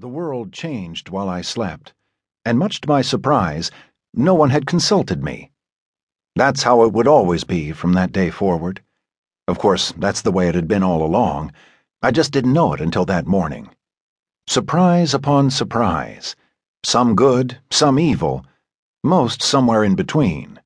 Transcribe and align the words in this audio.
The 0.00 0.08
world 0.08 0.50
changed 0.50 1.10
while 1.10 1.28
I 1.28 1.42
slept, 1.42 1.92
and 2.46 2.58
much 2.58 2.80
to 2.80 2.88
my 2.88 3.02
surprise, 3.02 3.70
no 4.14 4.32
one 4.32 4.48
had 4.48 4.64
consulted 4.64 5.22
me. 5.22 5.50
That's 6.34 6.62
how 6.62 6.84
it 6.84 6.94
would 6.94 7.06
always 7.06 7.44
be 7.44 7.72
from 7.72 7.92
that 7.92 8.10
day 8.10 8.30
forward. 8.30 8.82
Of 9.46 9.58
course, 9.58 9.92
that's 9.98 10.22
the 10.22 10.32
way 10.32 10.48
it 10.48 10.54
had 10.54 10.66
been 10.66 10.82
all 10.82 11.04
along. 11.04 11.52
I 12.00 12.12
just 12.12 12.32
didn't 12.32 12.54
know 12.54 12.72
it 12.72 12.80
until 12.80 13.04
that 13.04 13.26
morning. 13.26 13.76
Surprise 14.46 15.12
upon 15.12 15.50
surprise. 15.50 16.34
Some 16.82 17.14
good, 17.14 17.58
some 17.70 17.98
evil, 17.98 18.46
most 19.04 19.42
somewhere 19.42 19.84
in 19.84 19.96
between. 19.96 20.62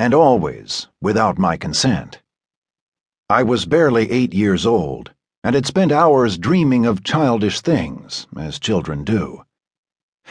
And 0.00 0.14
always 0.14 0.88
without 1.02 1.36
my 1.36 1.58
consent. 1.58 2.22
I 3.28 3.42
was 3.42 3.66
barely 3.66 4.10
eight 4.10 4.32
years 4.32 4.64
old 4.64 5.12
and 5.44 5.54
had 5.54 5.66
spent 5.66 5.92
hours 5.92 6.38
dreaming 6.38 6.86
of 6.86 7.04
childish 7.04 7.60
things, 7.60 8.26
as 8.34 8.58
children 8.58 9.04
do. 9.04 9.44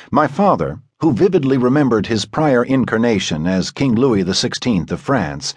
My 0.09 0.25
father, 0.25 0.81
who 1.01 1.13
vividly 1.13 1.55
remembered 1.55 2.07
his 2.07 2.25
prior 2.25 2.63
incarnation 2.63 3.45
as 3.45 3.69
King 3.69 3.93
Louis 3.93 4.23
XVI 4.23 4.89
of 4.89 4.99
France, 4.99 5.53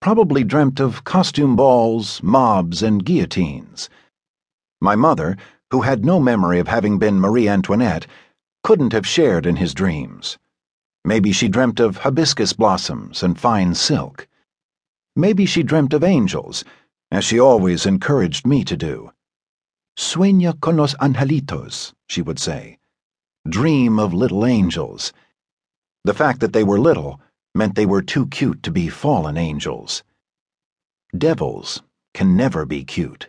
probably 0.00 0.44
dreamt 0.44 0.78
of 0.78 1.02
costume 1.02 1.56
balls, 1.56 2.22
mobs, 2.22 2.80
and 2.80 3.04
guillotines. 3.04 3.90
My 4.80 4.94
mother, 4.94 5.36
who 5.72 5.80
had 5.80 6.04
no 6.04 6.20
memory 6.20 6.60
of 6.60 6.68
having 6.68 6.98
been 6.98 7.18
Marie 7.18 7.48
Antoinette, 7.48 8.06
couldn't 8.62 8.92
have 8.92 9.06
shared 9.06 9.46
in 9.46 9.56
his 9.56 9.74
dreams. 9.74 10.38
Maybe 11.04 11.32
she 11.32 11.48
dreamt 11.48 11.80
of 11.80 11.98
hibiscus 11.98 12.52
blossoms 12.52 13.24
and 13.24 13.36
fine 13.36 13.74
silk. 13.74 14.28
Maybe 15.16 15.44
she 15.44 15.64
dreamt 15.64 15.92
of 15.92 16.04
angels 16.04 16.64
as 17.12 17.22
she 17.22 17.38
always 17.38 17.84
encouraged 17.84 18.46
me 18.46 18.64
to 18.64 18.74
do. 18.74 19.12
Sueña 19.98 20.58
con 20.58 20.78
los 20.78 20.94
angelitos, 20.94 21.92
she 22.08 22.22
would 22.22 22.38
say. 22.38 22.78
Dream 23.46 23.98
of 23.98 24.14
little 24.14 24.46
angels. 24.46 25.12
The 26.04 26.14
fact 26.14 26.40
that 26.40 26.54
they 26.54 26.64
were 26.64 26.80
little 26.80 27.20
meant 27.54 27.74
they 27.74 27.84
were 27.84 28.00
too 28.00 28.26
cute 28.28 28.62
to 28.62 28.70
be 28.70 28.88
fallen 28.88 29.36
angels. 29.36 30.02
Devils 31.16 31.82
can 32.14 32.34
never 32.34 32.64
be 32.64 32.82
cute. 32.82 33.28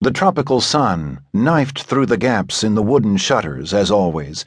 The 0.00 0.12
tropical 0.12 0.60
sun 0.60 1.22
knifed 1.34 1.82
through 1.82 2.06
the 2.06 2.16
gaps 2.16 2.62
in 2.62 2.76
the 2.76 2.82
wooden 2.82 3.16
shutters, 3.16 3.74
as 3.74 3.90
always, 3.90 4.44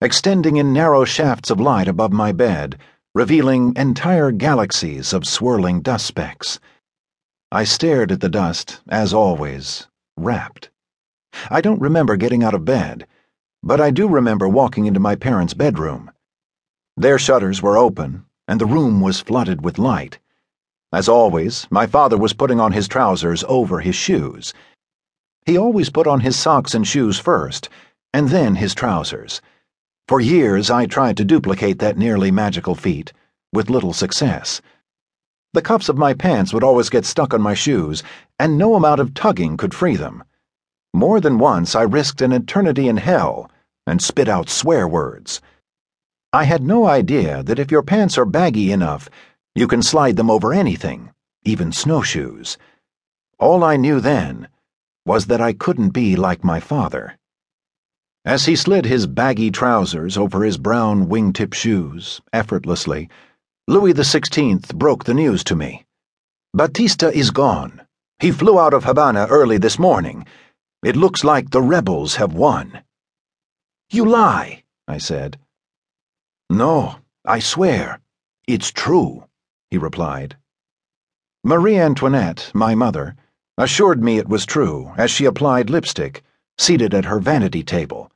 extending 0.00 0.56
in 0.56 0.72
narrow 0.72 1.04
shafts 1.04 1.50
of 1.50 1.58
light 1.58 1.88
above 1.88 2.12
my 2.12 2.30
bed, 2.30 2.78
revealing 3.12 3.72
entire 3.74 4.30
galaxies 4.30 5.12
of 5.12 5.26
swirling 5.26 5.82
dust 5.82 6.06
specks. 6.06 6.60
I 7.54 7.64
stared 7.64 8.10
at 8.10 8.20
the 8.20 8.30
dust, 8.30 8.80
as 8.88 9.12
always, 9.12 9.86
rapt. 10.16 10.70
I 11.50 11.60
don't 11.60 11.82
remember 11.82 12.16
getting 12.16 12.42
out 12.42 12.54
of 12.54 12.64
bed, 12.64 13.06
but 13.62 13.78
I 13.78 13.90
do 13.90 14.08
remember 14.08 14.48
walking 14.48 14.86
into 14.86 15.00
my 15.00 15.16
parents' 15.16 15.52
bedroom. 15.52 16.10
Their 16.96 17.18
shutters 17.18 17.60
were 17.60 17.76
open, 17.76 18.24
and 18.48 18.58
the 18.58 18.64
room 18.64 19.02
was 19.02 19.20
flooded 19.20 19.62
with 19.62 19.78
light. 19.78 20.18
As 20.94 21.10
always, 21.10 21.66
my 21.70 21.86
father 21.86 22.16
was 22.16 22.32
putting 22.32 22.58
on 22.58 22.72
his 22.72 22.88
trousers 22.88 23.44
over 23.46 23.80
his 23.80 23.96
shoes. 23.96 24.54
He 25.44 25.58
always 25.58 25.90
put 25.90 26.06
on 26.06 26.20
his 26.20 26.38
socks 26.38 26.74
and 26.74 26.88
shoes 26.88 27.18
first, 27.18 27.68
and 28.14 28.30
then 28.30 28.54
his 28.54 28.74
trousers. 28.74 29.42
For 30.08 30.22
years 30.22 30.70
I 30.70 30.86
tried 30.86 31.18
to 31.18 31.24
duplicate 31.24 31.80
that 31.80 31.98
nearly 31.98 32.30
magical 32.30 32.74
feat, 32.74 33.12
with 33.52 33.68
little 33.68 33.92
success. 33.92 34.62
The 35.54 35.62
cuffs 35.62 35.90
of 35.90 35.98
my 35.98 36.14
pants 36.14 36.54
would 36.54 36.64
always 36.64 36.88
get 36.88 37.04
stuck 37.04 37.34
on 37.34 37.42
my 37.42 37.52
shoes, 37.52 38.02
and 38.38 38.56
no 38.56 38.74
amount 38.74 39.00
of 39.00 39.12
tugging 39.12 39.58
could 39.58 39.74
free 39.74 39.96
them. 39.96 40.24
More 40.94 41.20
than 41.20 41.38
once 41.38 41.74
I 41.74 41.82
risked 41.82 42.22
an 42.22 42.32
eternity 42.32 42.88
in 42.88 42.96
hell 42.96 43.50
and 43.86 44.00
spit 44.00 44.28
out 44.28 44.48
swear 44.48 44.88
words. 44.88 45.40
I 46.32 46.44
had 46.44 46.62
no 46.62 46.86
idea 46.86 47.42
that 47.42 47.58
if 47.58 47.70
your 47.70 47.82
pants 47.82 48.16
are 48.16 48.24
baggy 48.24 48.72
enough, 48.72 49.10
you 49.54 49.68
can 49.68 49.82
slide 49.82 50.16
them 50.16 50.30
over 50.30 50.54
anything, 50.54 51.10
even 51.44 51.72
snowshoes. 51.72 52.56
All 53.38 53.62
I 53.62 53.76
knew 53.76 54.00
then 54.00 54.48
was 55.04 55.26
that 55.26 55.42
I 55.42 55.52
couldn't 55.52 55.90
be 55.90 56.16
like 56.16 56.44
my 56.44 56.60
father. 56.60 57.18
As 58.24 58.46
he 58.46 58.56
slid 58.56 58.86
his 58.86 59.06
baggy 59.06 59.50
trousers 59.50 60.16
over 60.16 60.44
his 60.44 60.56
brown 60.56 61.08
wingtip 61.08 61.52
shoes, 61.52 62.22
effortlessly, 62.32 63.10
Louis 63.72 63.94
XVI 63.94 64.74
broke 64.74 65.04
the 65.04 65.14
news 65.14 65.42
to 65.44 65.56
me. 65.56 65.86
Batista 66.52 67.08
is 67.08 67.30
gone. 67.30 67.80
He 68.18 68.30
flew 68.30 68.60
out 68.60 68.74
of 68.74 68.84
Havana 68.84 69.26
early 69.30 69.56
this 69.56 69.78
morning. 69.78 70.26
It 70.84 70.94
looks 70.94 71.24
like 71.24 71.48
the 71.48 71.62
rebels 71.62 72.16
have 72.16 72.34
won. 72.34 72.82
You 73.88 74.04
lie, 74.04 74.64
I 74.86 74.98
said. 74.98 75.38
No, 76.50 76.96
I 77.24 77.38
swear. 77.38 78.00
It's 78.46 78.70
true, 78.70 79.24
he 79.70 79.78
replied. 79.78 80.36
Marie 81.42 81.78
Antoinette, 81.78 82.50
my 82.52 82.74
mother, 82.74 83.16
assured 83.56 84.04
me 84.04 84.18
it 84.18 84.28
was 84.28 84.44
true 84.44 84.92
as 84.98 85.10
she 85.10 85.24
applied 85.24 85.70
lipstick, 85.70 86.22
seated 86.58 86.92
at 86.92 87.06
her 87.06 87.20
vanity 87.20 87.62
table. 87.62 88.12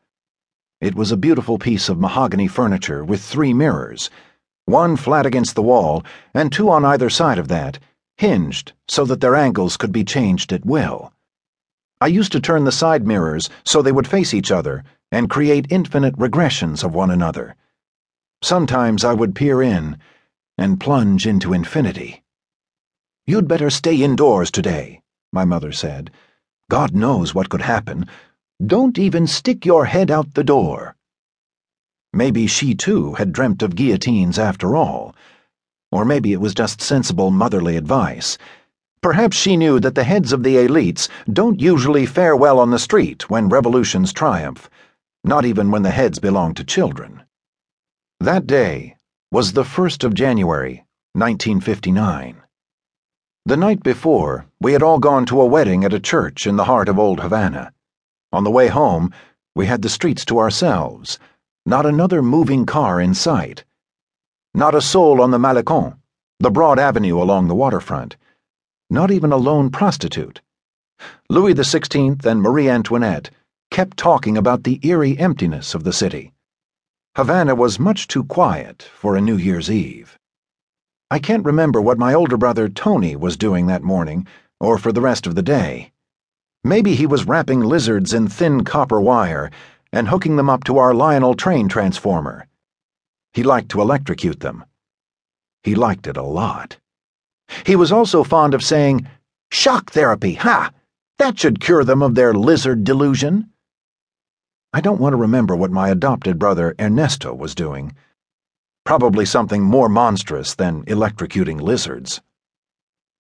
It 0.83 0.95
was 0.95 1.11
a 1.11 1.17
beautiful 1.17 1.57
piece 1.59 1.89
of 1.89 1.99
mahogany 1.99 2.47
furniture 2.47 3.03
with 3.03 3.23
three 3.23 3.55
mirrors 3.55 4.11
one 4.67 4.97
flat 4.97 5.25
against 5.25 5.55
the 5.55 5.63
wall, 5.63 6.05
and 6.35 6.53
two 6.53 6.69
on 6.69 6.85
either 6.85 7.09
side 7.09 7.39
of 7.39 7.49
that, 7.49 7.79
hinged 8.19 8.73
so 8.89 9.05
that 9.05 9.21
their 9.21 9.35
angles 9.35 9.77
could 9.77 9.93
be 9.93 10.05
changed 10.05 10.53
at 10.53 10.67
will. 10.67 11.13
I 12.01 12.09
used 12.09 12.33
to 12.33 12.41
turn 12.41 12.65
the 12.65 12.73
side 12.73 13.07
mirrors 13.07 13.49
so 13.65 13.81
they 13.81 13.93
would 13.93 14.07
face 14.07 14.35
each 14.35 14.51
other 14.51 14.85
and 15.11 15.31
create 15.31 15.71
infinite 15.71 16.17
regressions 16.17 16.85
of 16.85 16.95
one 16.95 17.11
another. 17.11 17.57
Sometimes 18.43 19.05
I 19.05 19.15
would 19.15 19.35
peer 19.35 19.63
in 19.63 19.99
and 20.59 20.81
plunge 20.81 21.27
into 21.27 21.53
infinity. 21.53 22.23
You'd 23.27 23.49
better 23.49 23.71
stay 23.71 24.03
indoors 24.03 24.51
today, 24.51 25.01
my 25.33 25.45
mother 25.45 25.73
said. 25.73 26.11
God 26.69 26.95
knows 26.95 27.35
what 27.35 27.49
could 27.49 27.63
happen. 27.63 28.07
Don't 28.65 28.99
even 28.99 29.27
stick 29.27 29.65
your 29.65 29.85
head 29.85 30.11
out 30.11 30.35
the 30.35 30.45
door. 30.45 30.96
Maybe 32.17 32.47
she 32.47 32.75
too 32.75 33.13
had 33.13 33.31
dreamt 33.31 33.63
of 33.63 33.77
guillotines 33.77 34.39
after 34.39 34.75
all. 34.75 35.15
Or 35.93 36.07
maybe 36.07 36.33
it 36.33 36.41
was 36.41 36.55
just 36.55 36.81
sensible 36.81 37.31
motherly 37.31 37.77
advice. 37.77 38.39
Perhaps 39.03 39.37
she 39.37 39.55
knew 39.55 39.79
that 39.81 39.95
the 39.95 40.03
heads 40.03 40.33
of 40.33 40.43
the 40.43 40.57
elites 40.57 41.11
don't 41.31 41.61
usually 41.61 42.07
fare 42.07 42.35
well 42.35 42.59
on 42.59 42.71
the 42.71 42.79
street 42.79 43.29
when 43.29 43.51
revolutions 43.51 44.15
triumph, 44.15 44.71
not 45.25 45.45
even 45.45 45.71
when 45.71 45.83
the 45.83 45.91
heads 45.91 46.19
belong 46.19 46.55
to 46.55 46.65
children. 46.65 47.23
That 48.19 48.47
day 48.47 48.97
was 49.31 49.53
the 49.53 49.65
1st 49.65 50.03
of 50.03 50.15
January, 50.15 50.87
1959. 51.13 52.41
The 53.45 53.57
night 53.59 53.83
before, 53.83 54.47
we 54.59 54.73
had 54.73 54.83
all 54.83 55.01
gone 55.01 55.27
to 55.27 55.43
a 55.43 55.45
wedding 55.45 55.85
at 55.85 55.93
a 55.93 56.01
church 56.01 56.47
in 56.47 56.57
the 56.57 56.65
heart 56.65 56.89
of 56.89 56.99
Old 56.99 57.21
Havana. 57.21 57.75
On 58.33 58.43
the 58.43 58.51
way 58.51 58.69
home, 58.69 59.13
we 59.55 59.67
had 59.67 59.83
the 59.83 59.91
streets 59.91 60.25
to 60.25 60.39
ourselves 60.39 61.19
not 61.67 61.85
another 61.85 62.23
moving 62.23 62.65
car 62.65 63.01
in 63.01 63.13
sight. 63.13 63.65
Not 64.55 64.77
a 64.77 64.81
soul 64.81 65.21
on 65.21 65.33
the 65.33 65.39
Malecon, 65.39 65.99
the 66.39 66.51
broad 66.51 66.79
avenue 66.79 67.21
along 67.21 67.49
the 67.49 67.57
waterfront. 67.57 68.17
Not 68.89 69.11
even 69.11 69.33
a 69.33 69.37
lone 69.37 69.71
prostitute. 69.71 70.41
Louis 71.29 71.55
XVI 71.55 72.25
and 72.25 72.41
Marie 72.41 72.69
Antoinette 72.69 73.31
kept 73.73 73.97
talking 73.97 74.39
about 74.39 74.63
the 74.63 74.79
eerie 74.87 75.19
emptiness 75.19 75.75
of 75.75 75.83
the 75.83 75.93
city. 75.93 76.33
Havana 77.17 77.57
was 77.57 77.81
much 77.81 78.07
too 78.07 78.23
quiet 78.23 78.89
for 78.95 79.17
a 79.17 79.21
New 79.21 79.37
Year's 79.37 79.69
Eve. 79.69 80.17
I 81.11 81.19
can't 81.19 81.45
remember 81.45 81.81
what 81.83 81.99
my 81.99 82.15
older 82.15 82.37
brother 82.37 82.69
Tony 82.69 83.17
was 83.17 83.37
doing 83.37 83.67
that 83.67 83.83
morning 83.83 84.27
or 84.61 84.79
for 84.79 84.93
the 84.93 85.01
rest 85.01 85.27
of 85.27 85.35
the 85.35 85.43
day. 85.43 85.91
Maybe 86.63 86.95
he 86.95 87.07
was 87.07 87.27
wrapping 87.27 87.61
lizards 87.61 88.15
in 88.15 88.29
thin 88.29 88.63
copper 88.63 89.01
wire 89.01 89.51
and 89.97 90.09
hooking 90.09 90.37
them 90.37 90.51
up 90.51 90.63
to 90.65 90.79
our 90.79 90.95
Lionel 90.95 91.35
train 91.35 91.69
transformer. 91.69 92.47
He 93.33 93.43
liked 93.43 93.71
to 93.71 93.81
electrocute 93.81 94.41
them. 94.41 94.65
He 95.63 95.75
liked 95.75 96.07
it 96.07 96.17
a 96.17 96.23
lot. 96.23 96.79
He 97.65 97.77
was 97.77 97.91
also 97.91 98.23
fond 98.23 98.55
of 98.55 98.63
saying, 98.63 99.09
Shock 99.51 99.91
therapy, 99.91 100.35
ha! 100.35 100.71
That 101.19 101.39
should 101.39 101.61
cure 101.61 101.83
them 101.83 102.03
of 102.03 102.15
their 102.15 102.35
lizard 102.35 102.85
delusion. 102.85 103.51
I 104.73 104.81
don't 104.81 105.01
want 105.01 105.15
to 105.15 105.19
remember 105.19 105.57
what 105.57 105.71
my 105.71 105.89
adopted 105.89 106.39
brother 106.39 106.75
Ernesto 106.79 107.35
was 107.35 107.55
doing. 107.55 107.95
Probably 108.85 109.25
something 109.25 109.63
more 109.63 109.89
monstrous 109.89 110.55
than 110.55 110.85
electrocuting 110.85 111.61
lizards. 111.61 112.21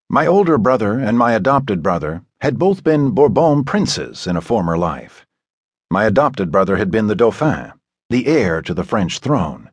My 0.08 0.26
older 0.26 0.58
brother 0.58 0.98
and 0.98 1.18
my 1.18 1.32
adopted 1.32 1.82
brother 1.82 2.22
had 2.40 2.58
both 2.58 2.84
been 2.84 3.10
Bourbon 3.10 3.64
princes 3.64 4.26
in 4.26 4.36
a 4.36 4.40
former 4.40 4.78
life. 4.78 5.25
My 5.90 6.04
adopted 6.04 6.50
brother 6.50 6.76
had 6.76 6.90
been 6.90 7.06
the 7.06 7.14
Dauphin, 7.14 7.72
the 8.10 8.26
heir 8.26 8.60
to 8.62 8.74
the 8.74 8.84
French 8.84 9.20
throne. 9.20 9.70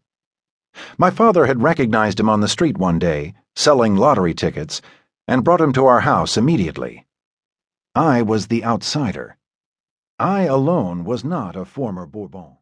My 0.97 1.09
father 1.09 1.45
had 1.45 1.61
recognized 1.61 2.19
him 2.19 2.29
on 2.29 2.39
the 2.39 2.47
street 2.47 2.77
one 2.77 2.99
day, 2.99 3.33
selling 3.55 3.95
lottery 3.95 4.33
tickets, 4.33 4.81
and 5.27 5.43
brought 5.43 5.61
him 5.61 5.73
to 5.73 5.85
our 5.85 6.01
house 6.01 6.37
immediately. 6.37 7.07
I 7.95 8.21
was 8.21 8.47
the 8.47 8.63
outsider. 8.63 9.37
I 10.19 10.43
alone 10.43 11.03
was 11.03 11.23
not 11.23 11.55
a 11.55 11.65
former 11.65 12.05
Bourbon. 12.05 12.57